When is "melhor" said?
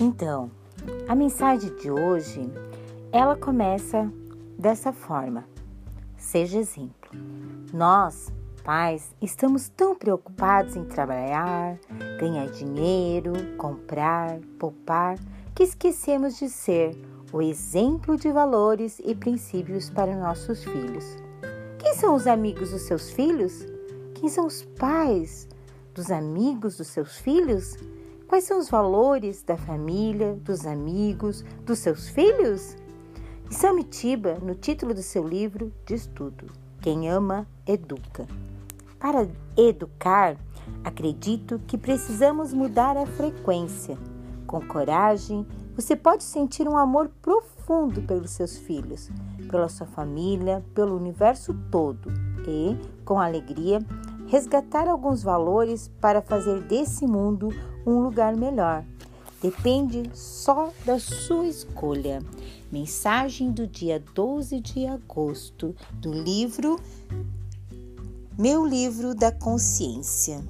58.36-58.84